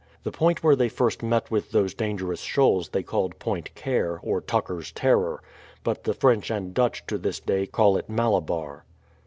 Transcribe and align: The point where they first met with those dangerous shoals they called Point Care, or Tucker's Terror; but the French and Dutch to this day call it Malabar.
The 0.23 0.31
point 0.31 0.63
where 0.63 0.75
they 0.75 0.89
first 0.89 1.21
met 1.21 1.51
with 1.51 1.69
those 1.69 1.93
dangerous 1.93 2.39
shoals 2.39 2.89
they 2.89 3.03
called 3.03 3.37
Point 3.37 3.75
Care, 3.75 4.19
or 4.23 4.41
Tucker's 4.41 4.91
Terror; 4.91 5.43
but 5.83 6.05
the 6.05 6.15
French 6.15 6.49
and 6.49 6.73
Dutch 6.73 7.05
to 7.05 7.19
this 7.19 7.39
day 7.39 7.67
call 7.67 7.97
it 7.97 8.09
Malabar. 8.09 8.83